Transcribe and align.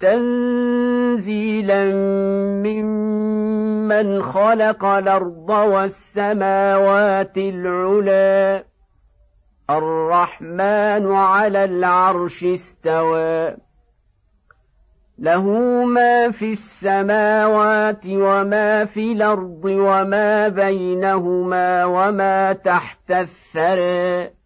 تنزيلا 0.00 1.94
ممن 2.64 4.22
خلق 4.22 4.84
الأرض 4.84 5.50
والسماوات 5.50 7.38
العلى. 7.38 8.64
الرحمن 9.70 11.12
على 11.12 11.64
العرش 11.64 12.44
استوى. 12.44 13.56
له 15.18 15.44
ما 15.84 16.30
في 16.30 16.52
السماوات 16.52 18.06
وما 18.06 18.84
في 18.84 19.12
الأرض 19.12 19.64
وما 19.64 20.48
بينهما 20.48 21.84
وما 21.84 22.52
تحت 22.52 23.10
الثرى. 23.10 24.39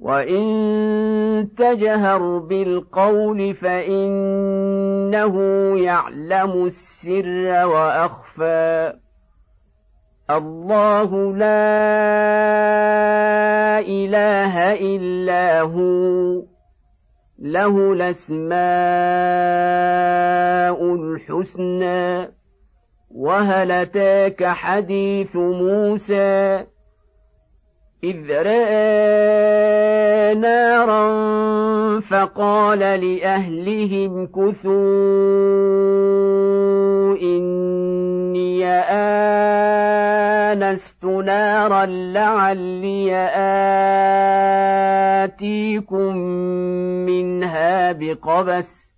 وان 0.00 1.48
تجهر 1.58 2.38
بالقول 2.38 3.54
فانه 3.54 5.34
يعلم 5.80 6.66
السر 6.66 7.66
واخفى 7.66 8.92
الله 10.30 11.32
لا 11.36 11.70
اله 13.80 14.74
الا 14.74 15.60
هو 15.60 16.42
له 17.38 17.92
الاسماء 17.92 18.54
الحسنى 20.94 22.32
وهل 23.10 23.72
اتاك 23.72 24.44
حديث 24.44 25.36
موسى 25.36 26.66
إذ 28.04 28.30
رأى 28.30 29.90
نارا 30.34 31.10
فقال 32.00 32.78
لأهلهم 32.78 34.26
كثوا 34.26 34.70
إني 37.22 38.66
آنست 40.56 41.04
نارا 41.04 41.86
لعلي 41.86 43.16
آتيكم 45.24 46.16
منها 47.06 47.92
بقبس 47.92 48.89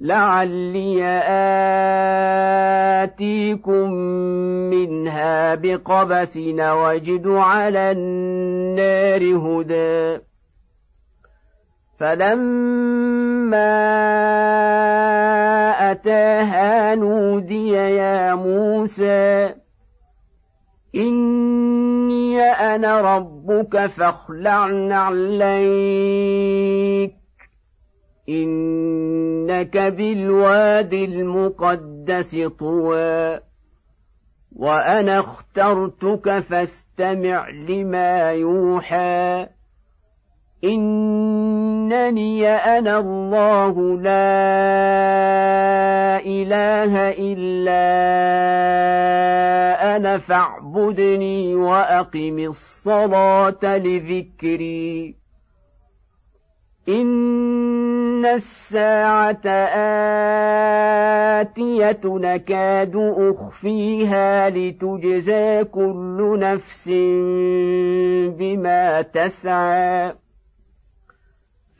لعلي 0.00 1.04
آتيكم 3.02 3.90
منها 4.72 5.54
بقبس 5.54 6.36
وجد 6.60 7.26
على 7.26 7.90
النار 7.90 9.22
هدى 9.36 10.18
فلما 11.98 13.70
أتاها 15.90 16.94
نودي 16.94 17.68
يا 17.72 18.34
موسى 18.34 19.54
إني 20.94 22.40
أنا 22.40 23.16
ربك 23.16 23.86
فاخلع 23.86 24.66
نعليك 24.66 26.00
إنك 28.30 29.76
بالواد 29.78 30.94
المقدس 30.94 32.36
طوى 32.58 33.40
وأنا 34.56 35.20
اخترتك 35.20 36.38
فاستمع 36.38 37.48
لما 37.48 38.30
يوحى. 38.30 39.46
إنني 40.64 42.48
أنا 42.48 42.98
الله 42.98 43.96
لا 44.00 44.30
إله 46.20 47.08
إلا 47.10 47.86
أنا 49.96 50.18
فاعبدني 50.18 51.54
وأقم 51.54 52.38
الصلاة 52.38 53.76
لذكري. 53.78 55.19
إن 56.88 58.26
الساعة 58.26 59.46
آتية 61.40 62.00
نكاد 62.04 62.96
أخفيها 62.96 64.50
لتجزى 64.50 65.64
كل 65.64 66.38
نفس 66.40 66.88
بما 68.38 69.02
تسعى 69.02 70.14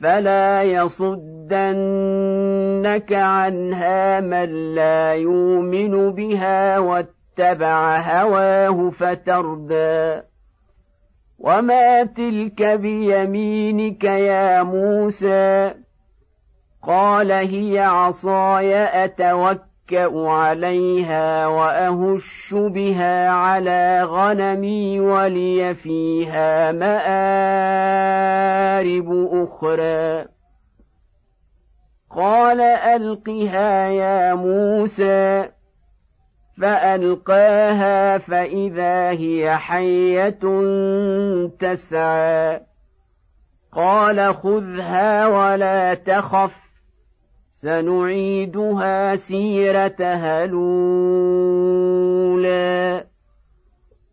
فلا 0.01 0.63
يصدنك 0.63 1.53
عنها 3.13 4.19
من 4.19 4.75
لا 4.75 5.13
يؤمن 5.13 6.11
بها 6.11 6.79
واتبع 6.79 7.97
هواه 7.97 8.89
فتردى 8.89 10.30
وما 11.43 12.03
تلك 12.03 12.63
بيمينك 12.63 14.03
يا 14.03 14.63
موسى؟ 14.63 15.73
قال 16.83 17.31
هي 17.31 17.79
عصاي 17.79 18.75
اتوكا 18.75 20.29
عليها 20.29 21.47
واهش 21.47 22.53
بها 22.53 23.29
على 23.29 24.03
غنمي 24.03 24.99
ولي 24.99 25.75
فيها 25.75 26.71
مارب 26.71 27.09
أخرى. 29.33 30.25
قال 32.15 32.61
القها 32.61 33.87
يا 33.87 34.33
موسى. 34.33 35.49
فألقاها 36.61 38.17
فإذا 38.17 39.09
هي 39.09 39.57
حية 39.57 40.39
تسعى. 41.59 42.61
قال 43.73 44.35
خذها 44.35 45.27
ولا 45.27 45.93
تخف 45.93 46.51
سنعيدها 47.51 49.15
سيرتها 49.15 50.43
الأولى. 50.43 50.71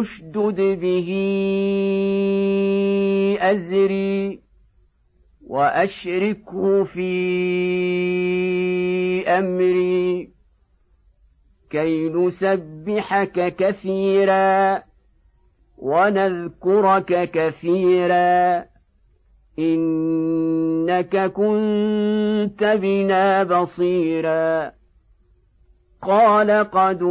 أشدد 0.00 0.60
به 0.80 1.08
أزري 3.40 4.40
وأشركه 5.46 6.84
في 6.84 7.14
أمري 9.28 10.30
كي 11.70 12.08
نسبحك 12.08 13.54
كثيرا 13.56 14.82
ونذكرك 15.78 17.30
كثيرا 17.30 18.64
إنك 19.58 21.16
كنت 21.16 22.64
بنا 22.82 23.42
بصيرا 23.42 24.72
قال 26.02 26.50
قد 26.50 27.02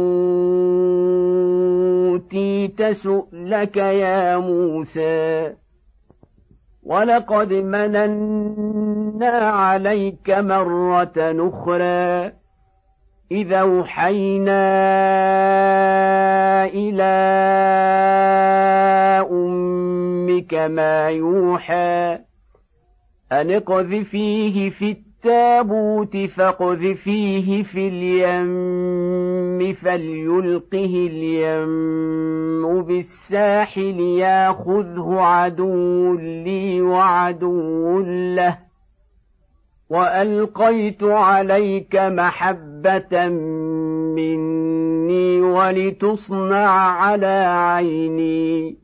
أوتيت 2.14 2.82
سؤلك 2.82 3.76
يا 3.76 4.36
موسى. 4.36 5.52
ولقد 6.82 7.52
مننا 7.52 9.38
عليك 9.38 10.30
مرة 10.30 11.12
أخرى. 11.16 12.32
اذا 13.32 13.60
أوحينا 13.60 14.64
إلى 16.64 17.14
أمك 19.30 20.54
ما 20.54 21.08
يوحى 21.08 22.18
أن 23.32 23.50
اقذفيه 23.50 24.70
في 24.70 25.03
التابوت 25.24 26.16
فاقذفيه 26.16 27.62
في 27.62 27.88
اليم 27.88 29.74
فليلقه 29.74 31.08
اليم 31.10 32.82
بالساحل 32.82 34.00
ياخذه 34.00 35.16
عدو 35.20 36.14
لي 36.14 36.82
وعدو 36.82 38.00
له 38.00 38.58
وألقيت 39.90 41.02
عليك 41.02 41.96
محبة 41.96 43.28
مني 44.16 45.40
ولتصنع 45.40 46.68
على 46.68 47.46
عيني 47.48 48.83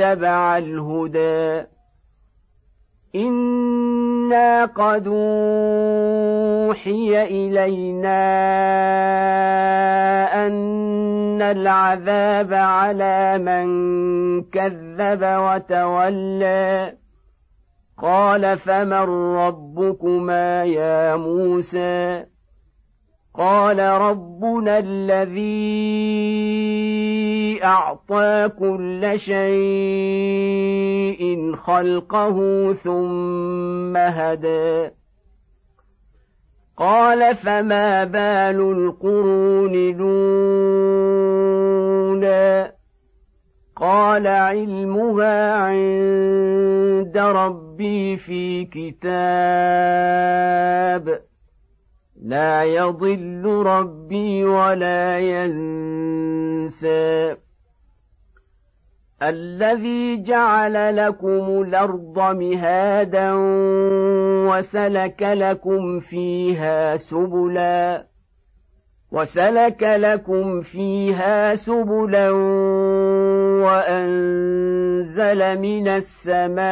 الهدى. 0.00 1.66
إنا 3.14 4.64
قد 4.64 5.06
أوحي 5.06 7.22
إلينا 7.22 8.26
أن 10.46 11.42
العذاب 11.42 12.54
على 12.54 13.38
من 13.38 13.66
كذب 14.42 15.22
وتولى. 15.22 16.94
قال 18.02 18.58
فمن 18.58 19.36
ربكما 19.36 20.64
يا 20.64 21.16
موسى؟ 21.16 22.24
قال 23.38 23.78
ربنا 23.78 24.78
الذي 24.78 25.36
أعطى 27.64 28.50
كل 28.58 29.12
شيء 29.16 29.56
خلقه 31.56 32.72
ثم 32.72 33.96
هدى. 33.96 34.90
قال 36.76 37.36
فما 37.36 38.04
بال 38.04 38.60
القرون 38.60 39.74
الأولى؟ 39.74 41.16
قال 43.76 44.26
علمها 44.26 45.54
عند 45.54 47.18
ربي 47.18 48.16
في 48.16 48.64
كتاب. 48.64 49.06
لا 52.26 52.64
يضل 52.64 53.62
ربي 53.66 54.44
ولا 54.44 55.18
ينسى. 55.18 57.36
الذي 59.22 60.22
جعل 60.22 60.96
لكم 60.96 61.62
الأرض 61.62 62.18
مهادا 62.18 63.32
وسلك 64.50 65.22
لكم 65.22 66.00
فيها 66.00 66.96
سبلا 66.96 68.06
وسلك 69.12 69.82
لكم 69.82 70.62
فيها 70.62 71.54
سبلا 71.54 72.30
وأنزل 73.66 75.60
من 75.60 75.88
السماء 75.88 76.66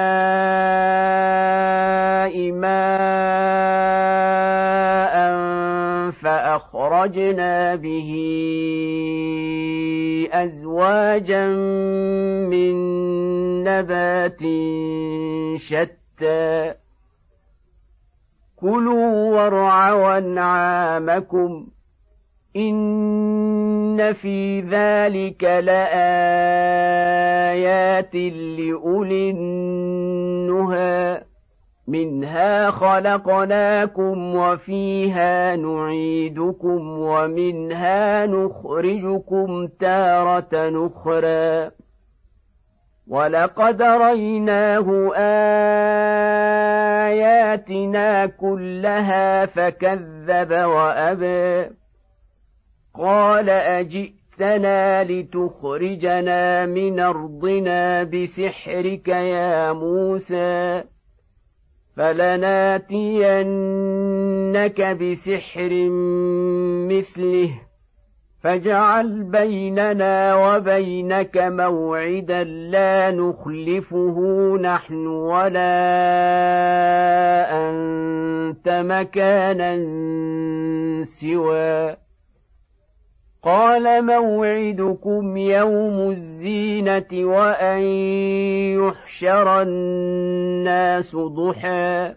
ماء 2.52 4.63
فأخرجنا 6.25 7.75
به 7.75 8.11
أزواجا 10.33 11.47
من 12.49 12.75
نبات 13.64 14.40
شتى. 15.61 16.75
كلوا 18.57 19.35
وارعوا 19.37 20.19
أنعامكم 20.19 21.66
إن 22.57 24.12
في 24.12 24.61
ذلك 24.61 25.45
لآيات 25.45 25.85
لأولي 28.59 29.31
النهى. 29.31 31.23
منها 31.86 32.70
خلقناكم 32.70 34.34
وفيها 34.34 35.56
نعيدكم 35.56 36.98
ومنها 36.98 38.26
نخرجكم 38.26 39.66
تارة 39.80 40.48
أخرى. 40.86 41.70
ولقد 43.08 43.82
ريناه 43.82 45.10
آياتنا 47.06 48.26
كلها 48.26 49.46
فكذب 49.46 50.52
وأبى. 50.52 51.70
قال 52.94 53.50
أجئتنا 53.50 55.04
لتخرجنا 55.04 56.66
من 56.66 57.00
أرضنا 57.00 58.02
بسحرك 58.02 59.08
يا 59.08 59.72
موسى. 59.72 60.84
فلناتينك 61.96 62.96
بسحر 64.80 65.88
مثله 66.90 67.50
فاجعل 68.40 69.22
بيننا 69.22 70.34
وبينك 70.34 71.36
موعدا 71.36 72.44
لا 72.44 73.10
نخلفه 73.10 74.18
نحن 74.60 75.06
ولا 75.06 75.70
أنت 77.70 78.68
مكانا 78.68 79.74
سوى 81.04 82.03
قال 83.44 84.06
موعدكم 84.06 85.36
يوم 85.36 86.10
الزينة 86.10 87.06
وأن 87.12 87.82
يحشر 88.82 89.62
الناس 89.62 91.16
ضحى. 91.16 92.14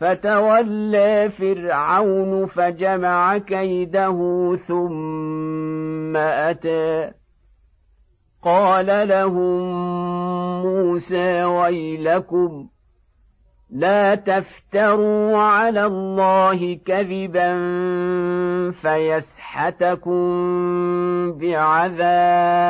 فتولى 0.00 1.30
فرعون 1.30 2.46
فجمع 2.46 3.38
كيده 3.38 4.56
ثم 4.66 6.16
أتى. 6.16 7.10
قال 8.42 9.08
لهم 9.08 9.72
موسى 10.62 11.44
ويلكم 11.44 12.66
لا 13.70 14.14
تفتروا 14.14 15.38
على 15.38 15.84
الله 15.86 16.78
كذبا 16.86 17.50
فيسحتكم 18.70 20.22
بعذاب. 21.32 22.66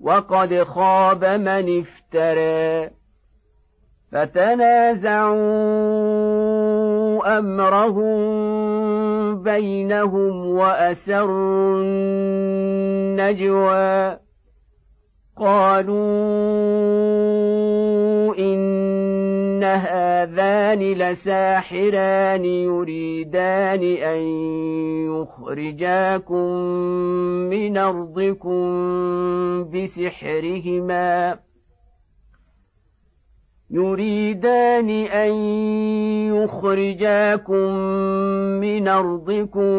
وقد 0.00 0.62
خاب 0.62 1.24
من 1.24 1.84
افترى. 1.84 2.90
فتنازعوا 4.12 5.38
أمرهم 7.38 8.32
بينهم 9.42 10.46
وأسروا 10.46 11.82
النجوى. 13.16 14.18
قالوا 15.36 16.12
ان 19.62 19.68
هذان 19.68 20.80
لساحران 20.80 22.44
يريدان 22.44 23.82
ان 23.82 24.22
يخرجاكم 25.06 26.46
من 27.50 27.78
ارضكم 27.78 28.62
بسحرهما 29.70 31.38
يريدان 33.70 34.90
ان 34.90 35.32
يخرجاكم 36.34 37.74
من 38.60 38.88
ارضكم 38.88 39.72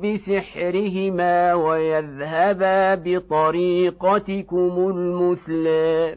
بسحرهما 0.00 1.54
ويذهبا 1.54 2.94
بطريقتكم 2.94 4.88
المثلى 4.88 6.16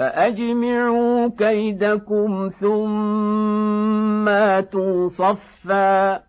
فأجمعوا 0.00 1.28
كيدكم 1.38 2.48
ثم 2.48 4.28
اتوا 4.28 5.08
صفا 5.08 6.22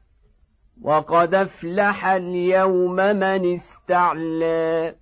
وقد 0.82 1.36
أفلح 1.36 2.08
اليوم 2.08 2.96
من 2.96 3.54
استعلى. 3.54 4.96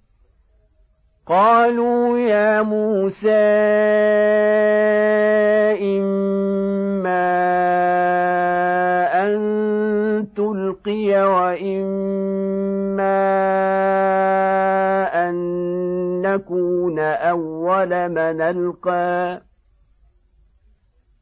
قالوا 1.27 2.17
يا 2.17 2.61
موسى 2.61 3.29
إما 5.99 7.29
أن 9.25 10.27
تلقي 10.35 11.23
وإما 11.23 12.39
نكون 16.35 16.99
أول 16.99 18.09
من 18.09 18.41
ألقى 18.41 19.41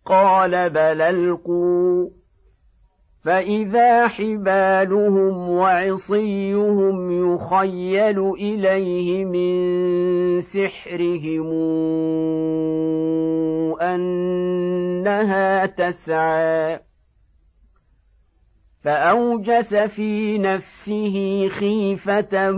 قال 0.05 0.69
بل 0.69 1.01
ألقوا 1.01 2.09
فإذا 3.23 4.07
حبالهم 4.07 5.49
وعصيهم 5.49 7.11
يخيل 7.35 8.19
إليه 8.33 9.25
من 9.25 10.41
سحرهم 10.41 11.47
أنها 13.81 15.65
تسعى 15.65 16.79
فأوجس 18.83 19.75
في 19.75 20.37
نفسه 20.37 21.47
خيفة 21.49 22.51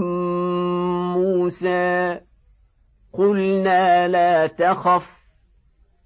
موسى 1.13 2.19
قلنا 3.13 4.07
لا 4.07 4.47
تخف 4.47 5.11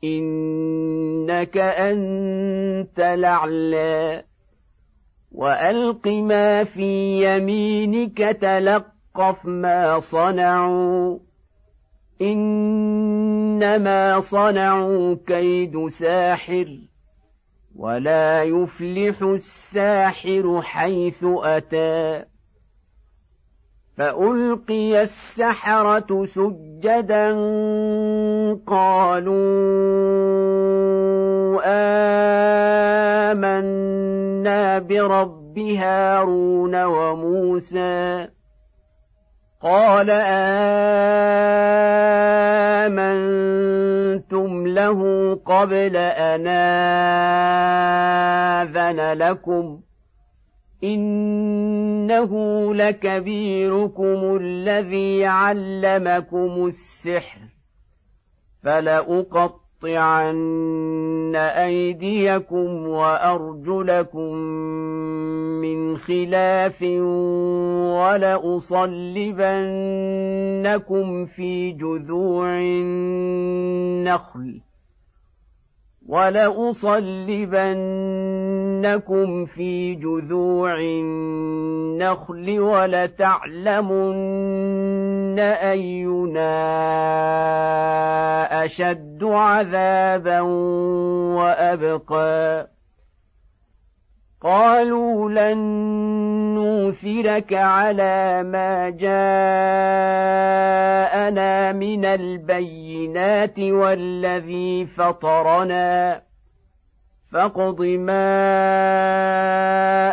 إنك 0.03 1.57
أنت 1.57 2.99
الأعلى. 2.99 4.23
وألق 5.31 6.07
ما 6.07 6.63
في 6.63 7.23
يمينك 7.35 8.17
تلقف 8.17 9.45
ما 9.45 9.99
صنعوا. 9.99 11.19
إنما 12.21 14.19
صنعوا 14.19 15.15
كيد 15.27 15.87
ساحر 15.87 16.77
ولا 17.75 18.43
يفلح 18.43 19.21
الساحر 19.21 20.61
حيث 20.61 21.23
أتى. 21.23 22.32
فألقي 23.97 25.03
السحرة 25.03 26.25
سجدا 26.25 27.31
قالوا 28.67 29.33
آمنا 33.31 34.79
برب 34.79 35.59
هارون 35.59 36.83
وموسى 36.83 38.27
قال 39.61 40.09
آمنتم 42.89 44.67
له 44.67 44.99
قبل 45.45 45.97
أن 45.97 46.47
آذن 48.63 49.13
لكم 49.13 49.79
إنه 50.83 52.31
لكبيركم 52.75 54.37
الذي 54.41 55.25
علمكم 55.25 56.67
السحر 56.67 57.39
فلأقطعن 58.63 60.43
أيديكم 61.35 62.87
وأرجلكم 62.87 64.33
من 65.61 65.97
خلاف 65.97 66.81
ولأصلبنكم 68.01 68.85
في 71.25 71.71
جذوع 71.71 72.59
النخل 72.59 74.61
ولأصلبنكم 78.83 79.45
في 79.45 79.95
جذوع 79.95 80.77
النخل 80.77 82.59
ولتعلمن 82.59 84.13
أينا 85.39 86.53
أشد 88.65 89.23
عذابا 89.23 90.39
وأبقى 91.39 92.69
قالوا 94.41 95.29
لن 95.29 95.57
نوثرك 96.55 97.53
على 97.53 98.43
ما 98.43 98.89
جاءنا 98.89 99.13
من 101.71 102.05
البينات 102.05 103.59
والذي 103.59 104.85
فطرنا 104.85 106.21
فاقض 107.33 107.81
ما 107.81 108.33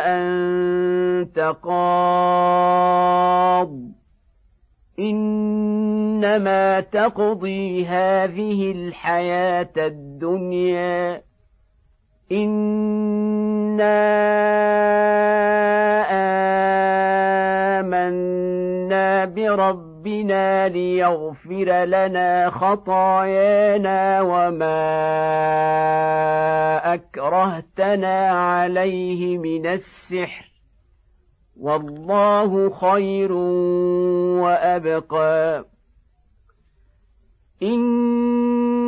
أنت 0.05 1.55
قاض. 1.63 1.91
إنما 4.99 6.79
تقضي 6.79 7.85
هذه 7.85 8.71
الحياة 8.71 9.69
الدنيا. 9.77 11.21
إنا 12.31 14.01
آمنا 17.79 19.25
بربنا 20.01 20.69
ليغفر 20.69 21.85
لنا 21.85 22.49
خطايانا 22.49 24.21
وما 24.21 24.73
أكرهتنا 26.93 28.29
عليه 28.29 29.37
من 29.37 29.67
السحر. 29.67 30.51
والله 31.57 32.69
خير 32.69 33.31
وأبقى. 34.41 35.65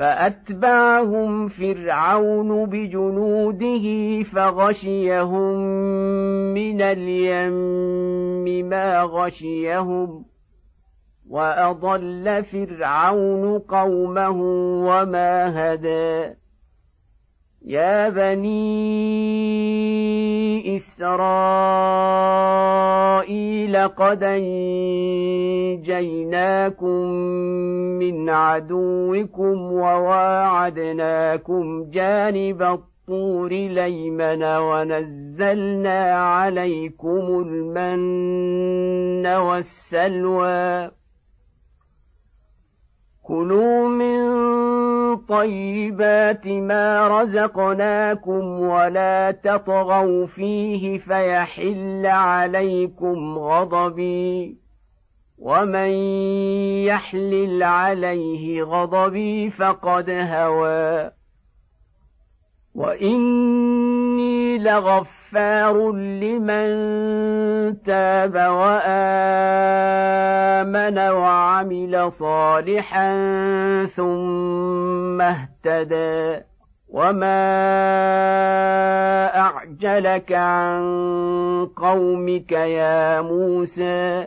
فأتبعهم 0.00 1.48
فرعون 1.48 2.66
بجنوده 2.66 3.86
فغشيهم 4.22 5.54
من 6.54 6.82
اليم 6.82 8.68
ما 8.68 9.02
غشيهم 9.02 10.24
وأضل 11.28 12.44
فرعون 12.44 13.58
قومه 13.58 14.40
وما 14.86 15.32
هدى. 15.74 16.39
يا 17.64 18.08
بني 18.08 18.50
اسرائيل 20.76 20.96
قد 23.88 24.22
انجيناكم 25.82 26.06
من 28.00 28.30
عدوكم 28.30 29.72
وواعدناكم 29.72 30.80
جانب 31.90 32.62
الطور 32.62 33.50
ليمن 33.52 34.42
ونزلنا 34.44 36.12
عليكم 36.14 37.44
المن 37.46 39.26
والسلوى. 39.26 40.90
كلوا 43.22 43.79
طيبات 45.40 46.46
ما 46.46 47.08
رزقناكم 47.08 48.60
ولا 48.60 49.30
تطغوا 49.30 50.26
فيه 50.26 50.98
فيحل 50.98 52.06
عليكم 52.06 53.38
غضبي 53.38 54.58
ومن 55.38 55.90
يحلل 56.84 57.62
عليه 57.62 58.62
غضبي 58.62 59.50
فقد 59.50 60.10
هوى. 60.10 61.10
واني 64.20 64.58
لغفار 64.58 65.92
لمن 65.92 66.70
تاب 67.82 68.34
وآمن 68.34 68.98
وعمل 70.98 72.12
صالحا 72.12 73.14
ثم 73.86 75.20
اهتدى. 75.20 76.44
وما 76.88 77.46
اعجلك 79.36 80.32
عن 80.32 80.80
قومك 81.76 82.52
يا 82.52 83.20
موسى 83.20 84.26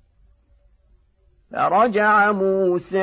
فرجع 1.53 2.31
موسى 2.31 2.99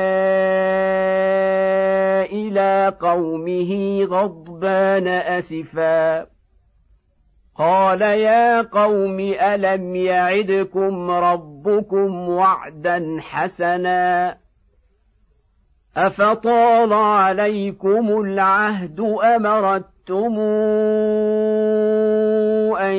إلى 2.31 2.95
قومه 3.01 4.03
غضبان 4.03 5.07
أسفا. 5.07 6.27
قال 7.55 8.01
يا 8.01 8.61
قوم 8.61 9.19
ألم 9.19 9.95
يعدكم 9.95 11.11
ربكم 11.11 12.29
وعدا 12.29 13.17
حسنا؟ 13.19 14.37
أفطال 15.97 16.93
عليكم 16.93 18.21
العهد 18.21 18.99
امرتم 19.23 20.39
ان 22.77 22.95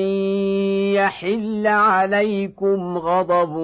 يحل 0.94 1.66
عليكم 1.66 2.98
غضب 2.98 3.56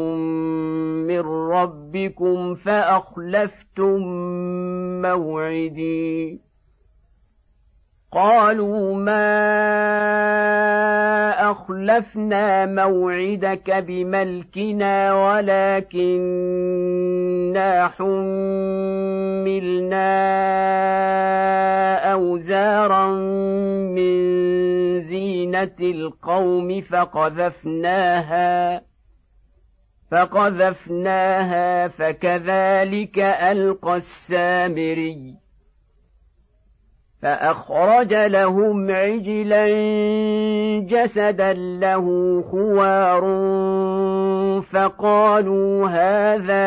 من 1.06 1.20
ربكم 1.50 2.54
فاخلفتم 2.54 4.02
موعدي. 5.02 6.46
قالوا 8.12 8.94
ما 8.94 9.36
اخلفنا 11.50 12.66
موعدك 12.66 13.84
بملكنا 13.88 15.14
ولكننا 15.14 16.56
حملنا 17.88 18.46
اوزارا 22.12 23.06
من 23.96 24.16
زينة 25.64 25.72
القوم 25.80 26.80
فقذفناها 26.80 28.82
فقذفناها 30.10 31.88
فكذلك 31.88 33.18
ألقى 33.18 33.96
السامري 33.96 35.34
فأخرج 37.22 38.14
لهم 38.14 38.90
عجلا 38.90 39.68
جسدا 40.78 41.52
له 41.52 42.04
خوار 42.42 43.22
فقالوا 44.60 45.88
هذا 45.88 46.66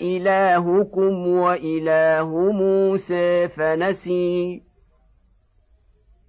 إلهكم 0.00 1.28
وإله 1.28 2.28
موسى 2.52 3.48
فنسي 3.48 4.62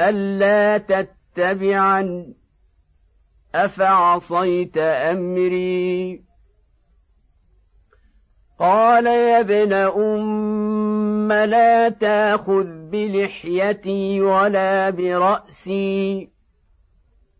ألا 0.00 0.78
تتبعن 0.78 2.34
أفعصيت 3.54 4.78
أمري؟ 4.78 6.24
قال 8.58 9.06
يا 9.06 9.40
ابن 9.40 9.72
أم 9.72 11.32
لا 11.32 11.88
تاخذ 11.88 12.64
بلحيتي 12.64 14.20
ولا 14.20 14.90
برأسي 14.90 16.33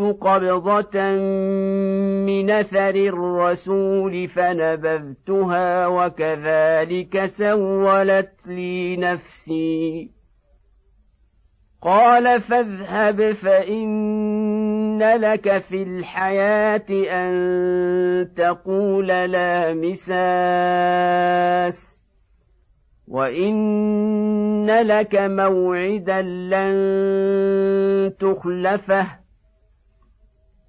قبضة 0.00 1.00
من 2.26 2.50
أثر 2.50 2.94
الرسول 2.94 4.28
فنبذتها 4.28 5.86
وكذلك 5.86 7.26
سولت 7.26 8.46
لي 8.46 8.96
نفسي. 8.96 10.10
قال 11.82 12.40
فاذهب 12.40 13.32
فإن 13.32 15.02
لك 15.02 15.58
في 15.58 15.82
الحياة 15.82 16.86
أن 16.90 18.28
تقول 18.36 19.06
لا 19.06 19.74
مساس 19.74 21.20
وإن 23.08 24.66
لك 24.66 25.14
موعدا 25.14 26.22
لن 26.22 26.72
تخلفه. 28.20 29.19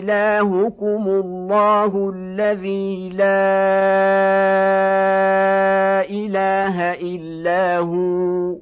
الهكم 0.00 1.08
الله 1.08 2.12
الذي 2.14 3.08
لا 3.08 3.24
اله 6.10 6.92
الا 6.92 7.78
هو 7.78 8.56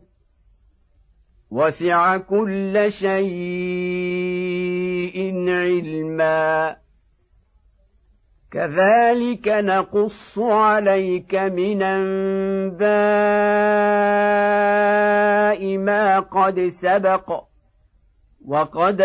وسع 1.50 2.16
كل 2.16 2.86
شيء 2.88 3.22
علما 5.48 6.76
كذلك 8.52 9.48
نقص 9.48 10.38
عليك 10.38 11.34
من 11.34 11.82
انباء 11.82 12.82
ما 15.78 16.20
قد 16.20 16.68
سبق 16.68 17.51
وقد 18.46 19.00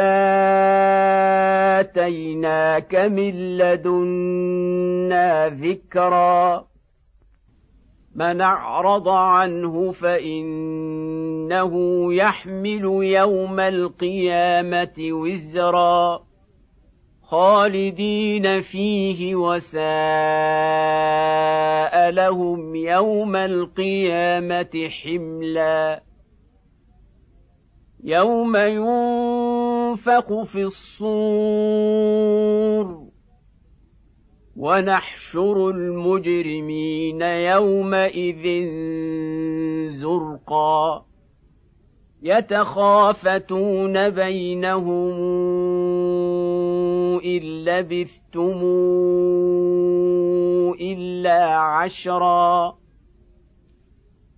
اتيناك 1.79 2.95
من 2.95 3.57
لدنا 3.57 5.49
ذكرا 5.49 6.67
من 8.15 8.41
اعرض 8.41 9.09
عنه 9.09 9.91
فانه 9.91 11.73
يحمل 12.13 12.83
يوم 13.03 13.59
القيامه 13.59 14.93
وزرا 14.99 16.27
خالدين 17.21 18.61
فيه 18.61 19.35
وساء 19.35 19.79
لهم 22.09 22.75
يوم 22.75 23.35
القيامه 23.35 24.89
حملا 24.89 26.03
يوم 28.03 28.55
ينفق 29.97 30.43
في 30.43 30.63
الصور. 30.63 31.87
ونحشر 34.55 35.69
المجرمين 35.69 37.21
يومئذ 37.21 38.65
زرقا. 39.91 41.05
يتخافتون 42.23 44.09
بينهم 44.09 45.13
إن 47.25 47.41
لبثتم 47.41 48.63
إلا 50.81 51.59
عشرا. 51.59 52.77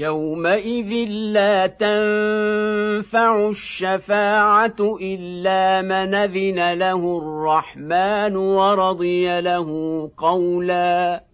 يومئذ 0.00 1.08
لا 1.08 1.66
تنفع 1.66 3.48
الشفاعه 3.48 4.96
الا 5.02 5.82
من 5.82 6.14
اذن 6.14 6.72
له 6.72 7.18
الرحمن 7.18 8.36
ورضي 8.36 9.40
له 9.40 9.68
قولا 10.16 11.24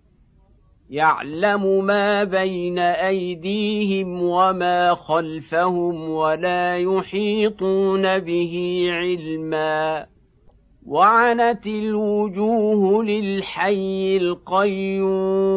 يعلم 0.91 1.85
ما 1.85 2.25
بين 2.25 2.79
ايديهم 2.79 4.23
وما 4.23 4.95
خلفهم 4.95 6.11
ولا 6.11 6.77
يحيطون 6.77 8.19
به 8.19 8.87
علما 8.91 10.07
وعنت 10.87 11.67
الوجوه 11.67 13.05
للحي 13.05 14.17
القيوم 14.17 15.57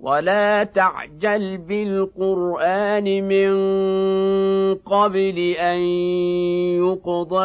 ولا 0.00 0.64
تعجل 0.64 1.58
بالقران 1.58 3.04
من 3.28 3.50
قبل 4.74 5.38
ان 5.58 5.78
يقضى 6.80 7.44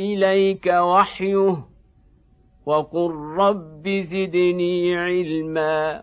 اليك 0.00 0.66
وحيه 0.66 1.56
وقل 2.66 3.10
رب 3.38 3.88
زدني 3.88 4.96
علما 4.96 6.02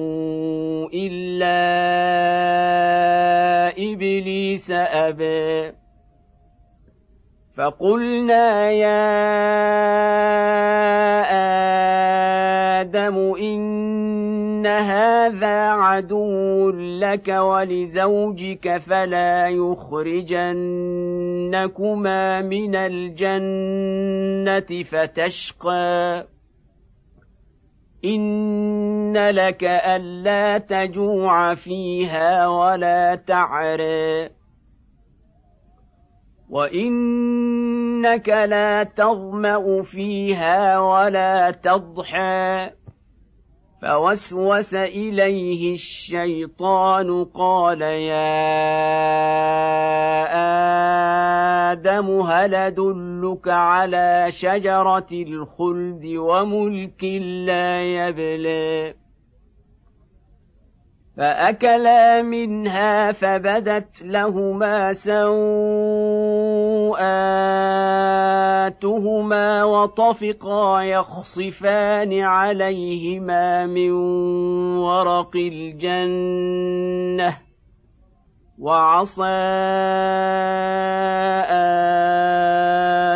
الا 0.93 1.57
ابليس 3.77 4.71
ابى 4.71 5.71
فقلنا 7.57 8.71
يا 8.71 9.01
آدم 12.81 13.35
ان 13.35 14.67
هذا 14.67 15.69
عدو 15.69 16.69
لك 16.69 17.27
ولزوجك 17.27 18.77
فلا 18.77 19.47
يخرجنكما 19.47 20.51
من 22.41 22.75
الجنه 22.75 24.03
فتشقى 24.83 26.25
ان 28.05 29.17
لك 29.17 29.63
الا 29.63 30.57
تجوع 30.57 31.55
فيها 31.55 32.47
ولا 32.47 33.15
تعري 33.15 34.29
وانك 36.49 38.29
لا 38.29 38.83
تظما 38.83 39.81
فيها 39.83 40.79
ولا 40.79 41.51
تضحى. 41.51 42.69
فوسوس 43.81 44.73
اليه 44.73 45.73
الشيطان 45.73 47.25
قال 47.25 47.81
يا 47.81 48.21
آدم 51.81 52.21
هل 52.21 52.55
أدلك 52.55 53.47
على 53.47 54.25
شجرة 54.29 55.07
الخلد 55.11 56.05
وملك 56.05 57.03
لا 57.47 57.83
يبلي 57.83 58.93
فأكلا 61.17 62.21
منها 62.21 63.11
فبدت 63.11 64.01
لهما 64.01 64.93
سوءاتهما 64.93 65.23
وطفقا 69.63 70.81
يخصفان 70.81 72.19
عليهما 72.19 73.65
من 73.65 73.91
ورق 74.77 75.35
الجنة. 75.35 76.71
وعصى 78.61 79.23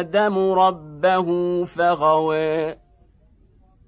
آدم 0.02 0.38
ربه 0.38 1.64
فغوى 1.66 2.76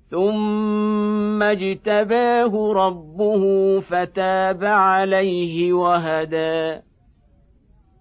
ثم 0.03 1.43
اجتباه 1.43 2.73
ربه 2.73 3.43
فتاب 3.79 4.63
عليه 4.63 5.73
وهدى. 5.73 6.81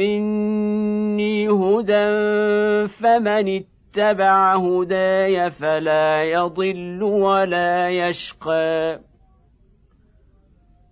مني 0.00 1.48
هدى 1.48 2.08
فمن 2.88 3.62
اتبع 3.62 4.56
هداي 4.56 5.50
فلا 5.50 6.24
يضل 6.24 7.02
ولا 7.02 7.88
يشقى 7.88 9.00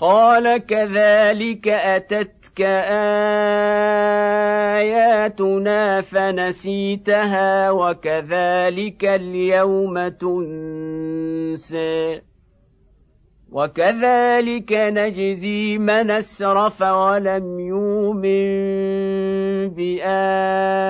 قال 0.00 0.58
كذلك 0.58 1.68
أتتك 1.68 2.60
آياتنا 4.80 6.00
فنسيتها 6.00 7.70
وكذلك 7.70 9.04
اليوم 9.04 10.08
تنسي 10.08 11.80
وكذلك 13.52 14.72
نجزي 14.72 15.78
من 15.78 16.10
أسرف 16.10 16.82
ولم 16.82 17.60
يؤمن 17.60 18.40
بآيات 19.68 20.80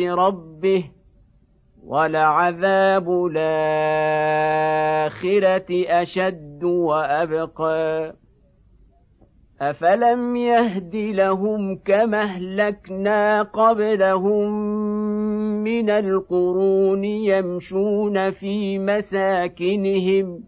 ربه 0.00 0.97
ولعذاب 1.88 3.26
الآخرة 3.32 3.56
أشد 5.70 6.64
وأبقى. 6.64 8.14
أفلم 9.60 10.36
يهد 10.36 10.96
لهم 10.96 11.76
كما 11.84 12.22
أهلكنا 12.22 13.42
قبلهم 13.42 14.50
من 15.64 15.90
القرون 15.90 17.04
يمشون 17.04 18.30
في 18.30 18.78
مساكنهم. 18.78 20.44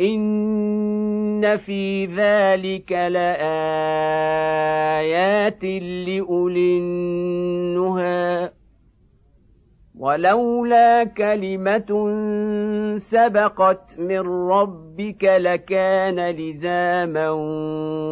إن 0.00 1.56
في 1.56 2.06
ذلك 2.06 2.92
لآيات 2.92 3.44
لأولي 6.08 6.78
النهى. 6.78 8.53
ولولا 10.04 11.04
كلمة 11.04 11.90
سبقت 12.96 13.96
من 13.98 14.48
ربك 14.50 15.24
لكان 15.24 16.30
لزاما 16.30 17.30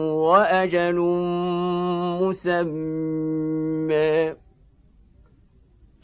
وأجل 0.08 0.98
مسمى. 2.22 4.34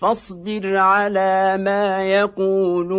فاصبر 0.01 0.77
على 0.77 1.57
ما 1.61 2.05
يقولون. 2.05 2.99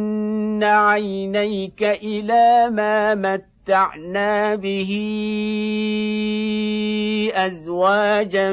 عينيك 0.63 1.83
إلى 1.83 2.69
ما 2.69 3.15
متعنا 3.15 4.55
به 4.55 4.91
ازواجا 7.35 8.51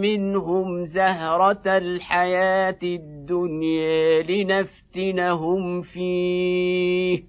منهم 0.00 0.84
زهره 0.84 1.62
الحياة 1.66 2.78
الدنيا 2.82 4.22
لنفتنهم 4.22 5.80
فيه 5.80 7.24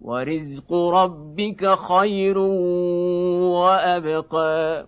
ورزق 0.00 0.72
ربك 0.72 1.74
خير 1.74 2.38
وابقى 3.58 4.86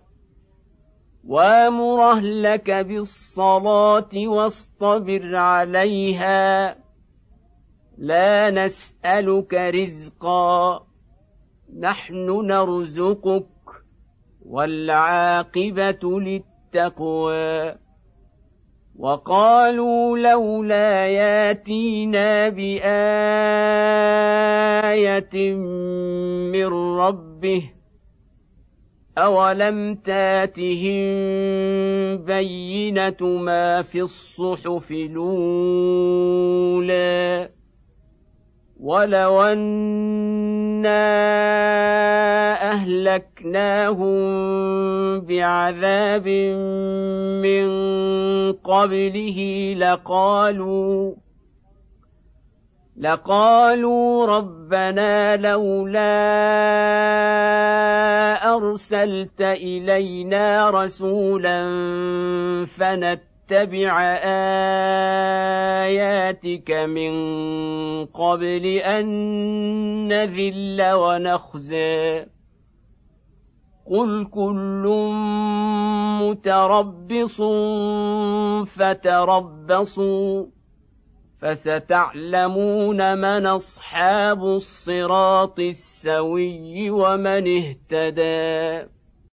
وامر 1.27 2.11
اهلك 2.11 2.71
بالصلاه 2.71 4.09
واصطبر 4.15 5.35
عليها 5.35 6.75
لا 7.97 8.49
نسألك 8.49 9.53
رزقا 9.53 10.83
نحن 11.79 12.45
نرزقك 12.45 13.45
والعاقبة 14.45 16.19
للتقوى. 16.19 17.75
وقالوا 18.99 20.17
لولا 20.17 21.07
ياتينا 21.07 22.49
بآية 22.49 22.83
من 26.51 26.65
ربه 26.97 27.71
أولم 29.17 29.95
تاتهم 29.95 31.05
بينة 32.17 33.17
ما 33.21 33.81
في 33.81 34.01
الصحف 34.01 34.91
الأولى؟ 34.91 36.13
ولو 38.83 39.41
أنا 39.41 41.03
أهلكناهم 42.71 44.19
بعذاب 45.19 46.27
من 47.43 47.67
قبله 48.53 49.39
لقالوا 49.77 51.13
لقالوا 52.97 54.25
ربنا 54.25 55.35
لولا 55.35 56.13
ارسلت 58.55 59.41
الينا 59.41 60.69
رسولا 60.69 61.63
فنتبع 63.49 64.01
آياتك 65.83 66.71
من 66.71 67.13
قبل 68.05 68.65
أن 68.65 69.07
نذل 70.07 70.91
ونخزي. 70.93 72.25
قل 73.85 74.27
كل 74.31 74.83
متربص 76.21 77.41
فتربصوا 78.65 80.45
فستعلمون 81.41 83.17
من 83.17 83.45
أصحاب 83.45 84.43
الصراط 84.43 85.59
السوي 85.59 86.89
ومن 86.89 87.57
اهتدي 87.57 88.87